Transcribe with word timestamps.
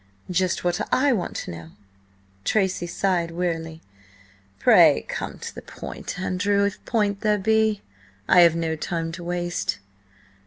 "Just 0.31 0.63
what 0.63 0.81
I 0.91 1.13
want 1.13 1.35
to 1.35 1.51
know!" 1.51 1.69
Tracy 2.43 2.87
sighed 2.87 3.29
wearily. 3.29 3.83
"Pray 4.57 5.05
come 5.07 5.37
to 5.37 5.53
the 5.53 5.61
point, 5.61 6.17
Andrew–if 6.19 6.83
point 6.85 7.21
there 7.21 7.37
be. 7.37 7.83
I 8.27 8.39
have 8.39 8.55
no 8.55 8.75
time 8.75 9.11
to 9.11 9.23
waste." 9.23 9.77